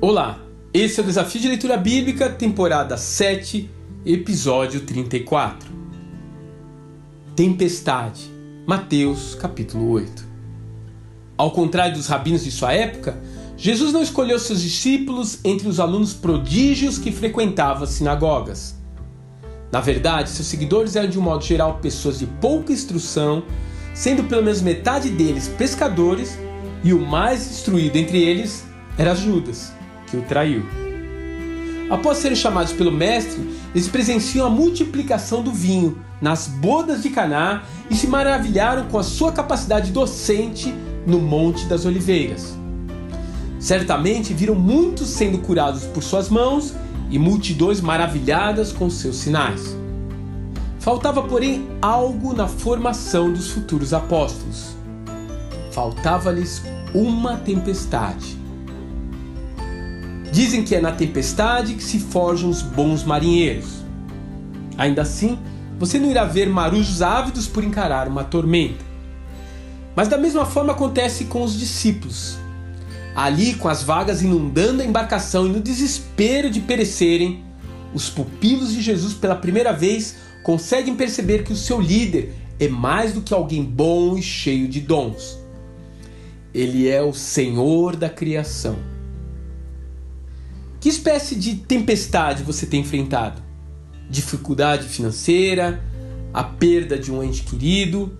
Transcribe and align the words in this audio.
Olá, 0.00 0.38
esse 0.72 1.00
é 1.00 1.02
o 1.02 1.06
Desafio 1.06 1.40
de 1.40 1.48
Leitura 1.48 1.76
Bíblica, 1.76 2.30
temporada 2.30 2.96
7, 2.96 3.68
episódio 4.06 4.82
34. 4.82 5.68
Tempestade, 7.34 8.30
Mateus 8.64 9.34
capítulo 9.34 9.90
8. 9.90 10.24
Ao 11.36 11.50
contrário 11.50 11.96
dos 11.96 12.06
rabinos 12.06 12.44
de 12.44 12.52
sua 12.52 12.72
época, 12.72 13.20
Jesus 13.56 13.92
não 13.92 14.00
escolheu 14.00 14.38
seus 14.38 14.62
discípulos 14.62 15.40
entre 15.42 15.66
os 15.66 15.80
alunos 15.80 16.14
prodígios 16.14 16.96
que 16.96 17.10
frequentavam 17.10 17.82
as 17.82 17.90
sinagogas. 17.90 18.76
Na 19.72 19.80
verdade, 19.80 20.30
seus 20.30 20.46
seguidores 20.46 20.94
eram 20.94 21.08
de 21.08 21.18
um 21.18 21.22
modo 21.22 21.42
geral 21.42 21.80
pessoas 21.82 22.20
de 22.20 22.26
pouca 22.26 22.72
instrução, 22.72 23.42
sendo 23.92 24.22
pelo 24.22 24.44
menos 24.44 24.62
metade 24.62 25.10
deles 25.10 25.48
pescadores, 25.48 26.38
e 26.84 26.92
o 26.92 27.04
mais 27.04 27.50
instruído 27.50 27.96
entre 27.96 28.22
eles 28.22 28.64
era 28.96 29.12
Judas 29.12 29.76
que 30.10 30.16
o 30.16 30.22
traiu. 30.22 30.64
Após 31.90 32.18
serem 32.18 32.36
chamados 32.36 32.72
pelo 32.72 32.92
mestre, 32.92 33.40
eles 33.74 33.88
presenciam 33.88 34.46
a 34.46 34.50
multiplicação 34.50 35.42
do 35.42 35.50
vinho 35.50 35.98
nas 36.20 36.46
bodas 36.46 37.02
de 37.02 37.10
Caná 37.10 37.62
e 37.90 37.94
se 37.94 38.06
maravilharam 38.06 38.88
com 38.88 38.98
a 38.98 39.02
sua 39.02 39.32
capacidade 39.32 39.90
docente 39.90 40.74
no 41.06 41.18
Monte 41.18 41.64
das 41.64 41.86
Oliveiras. 41.86 42.56
Certamente 43.58 44.34
viram 44.34 44.54
muitos 44.54 45.08
sendo 45.08 45.38
curados 45.38 45.84
por 45.84 46.02
suas 46.02 46.28
mãos 46.28 46.74
e 47.10 47.18
multidões 47.18 47.80
maravilhadas 47.80 48.70
com 48.70 48.90
seus 48.90 49.16
sinais. 49.16 49.76
Faltava, 50.78 51.22
porém, 51.22 51.68
algo 51.80 52.34
na 52.34 52.46
formação 52.46 53.32
dos 53.32 53.50
futuros 53.50 53.94
apóstolos. 53.94 54.76
Faltava-lhes 55.72 56.62
uma 56.94 57.36
tempestade 57.36 58.38
Dizem 60.32 60.62
que 60.62 60.74
é 60.74 60.80
na 60.80 60.92
tempestade 60.92 61.74
que 61.74 61.82
se 61.82 61.98
forjam 61.98 62.50
os 62.50 62.62
bons 62.62 63.02
marinheiros. 63.04 63.82
Ainda 64.76 65.02
assim, 65.02 65.38
você 65.78 65.98
não 65.98 66.10
irá 66.10 66.24
ver 66.24 66.48
marujos 66.48 67.02
ávidos 67.02 67.46
por 67.46 67.64
encarar 67.64 68.08
uma 68.08 68.24
tormenta. 68.24 68.84
Mas 69.96 70.08
da 70.08 70.18
mesma 70.18 70.44
forma 70.44 70.72
acontece 70.72 71.24
com 71.24 71.42
os 71.42 71.58
discípulos. 71.58 72.38
Ali, 73.16 73.54
com 73.54 73.68
as 73.68 73.82
vagas 73.82 74.22
inundando 74.22 74.82
a 74.82 74.84
embarcação 74.84 75.46
e 75.46 75.50
no 75.50 75.60
desespero 75.60 76.50
de 76.50 76.60
perecerem, 76.60 77.42
os 77.92 78.08
pupilos 78.08 78.72
de 78.72 78.80
Jesus 78.80 79.14
pela 79.14 79.34
primeira 79.34 79.72
vez 79.72 80.16
conseguem 80.44 80.94
perceber 80.94 81.42
que 81.42 81.52
o 81.52 81.56
seu 81.56 81.80
líder 81.80 82.34
é 82.60 82.68
mais 82.68 83.12
do 83.12 83.22
que 83.22 83.34
alguém 83.34 83.64
bom 83.64 84.16
e 84.16 84.22
cheio 84.22 84.68
de 84.68 84.80
dons. 84.80 85.38
Ele 86.54 86.88
é 86.88 87.02
o 87.02 87.12
Senhor 87.12 87.96
da 87.96 88.08
criação. 88.08 88.76
Que 90.80 90.88
espécie 90.88 91.34
de 91.34 91.56
tempestade 91.56 92.44
você 92.44 92.64
tem 92.64 92.82
enfrentado? 92.82 93.42
Dificuldade 94.08 94.86
financeira, 94.86 95.82
a 96.32 96.44
perda 96.44 96.96
de 96.96 97.10
um 97.10 97.20
ente 97.20 97.42
querido, 97.42 98.16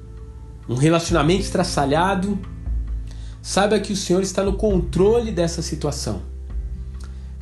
um 0.68 0.74
relacionamento 0.74 1.42
estraçalhado? 1.42 2.36
Saiba 3.40 3.78
que 3.78 3.92
o 3.92 3.96
Senhor 3.96 4.22
está 4.22 4.42
no 4.42 4.54
controle 4.54 5.30
dessa 5.30 5.62
situação, 5.62 6.20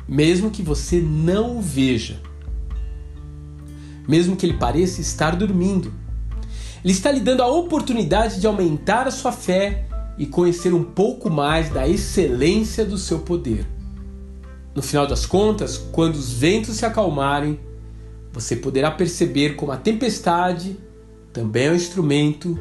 mesmo 0.07 0.51
que 0.51 0.61
você 0.61 1.01
não 1.01 1.57
o 1.57 1.61
veja, 1.61 2.21
mesmo 4.07 4.35
que 4.35 4.45
ele 4.45 4.53
pareça 4.53 5.01
estar 5.01 5.35
dormindo. 5.35 5.91
Ele 6.83 6.93
está 6.93 7.11
lhe 7.11 7.19
dando 7.19 7.41
a 7.41 7.47
oportunidade 7.47 8.39
de 8.39 8.45
aumentar 8.45 9.07
a 9.07 9.11
sua 9.11 9.31
fé 9.31 9.87
e 10.15 10.27
conhecer 10.27 10.75
um 10.75 10.83
pouco 10.83 11.27
mais 11.27 11.71
da 11.71 11.87
excelência 11.87 12.85
do 12.85 12.99
seu 12.99 13.19
poder. 13.19 13.76
No 14.77 14.83
final 14.83 15.07
das 15.07 15.25
contas, 15.25 15.75
quando 15.91 16.17
os 16.17 16.31
ventos 16.31 16.75
se 16.75 16.85
acalmarem, 16.85 17.59
você 18.31 18.55
poderá 18.55 18.91
perceber 18.91 19.55
como 19.55 19.71
a 19.71 19.77
tempestade 19.77 20.77
também 21.33 21.65
é 21.65 21.71
um 21.71 21.75
instrumento 21.75 22.55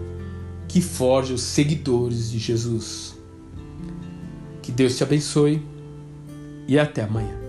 que 0.67 0.81
forja 0.81 1.35
os 1.35 1.43
seguidores 1.43 2.31
de 2.31 2.39
Jesus. 2.39 3.15
Que 4.63 4.73
Deus 4.73 4.97
te 4.97 5.03
abençoe 5.03 5.63
e 6.67 6.79
até 6.79 7.03
amanhã. 7.03 7.46